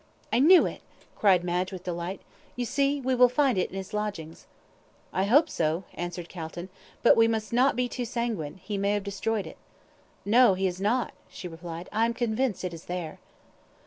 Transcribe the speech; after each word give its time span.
"I 0.33 0.39
knew 0.39 0.65
it," 0.65 0.81
cried 1.15 1.43
Madge 1.43 1.71
with 1.71 1.83
delight. 1.83 2.21
"You 2.55 2.65
see, 2.65 2.99
we 2.99 3.13
will 3.13 3.29
find 3.29 3.55
it 3.55 3.69
in 3.69 3.75
his 3.75 3.93
lodgings." 3.93 4.47
"I 5.13 5.25
hope 5.25 5.47
so," 5.47 5.83
answered 5.93 6.27
Calton; 6.27 6.69
"but 7.03 7.15
we 7.15 7.27
must 7.27 7.53
not 7.53 7.75
be 7.75 7.87
too 7.87 8.05
sanguine; 8.05 8.59
he 8.63 8.79
may 8.79 8.93
have 8.93 9.03
destroyed 9.03 9.45
it." 9.45 9.57
"No, 10.25 10.55
he 10.55 10.65
has 10.65 10.81
not," 10.81 11.13
she 11.29 11.47
replied. 11.47 11.87
"I 11.91 12.05
am 12.05 12.15
convinced 12.15 12.63
it 12.63 12.73
is 12.73 12.85
there." 12.85 13.19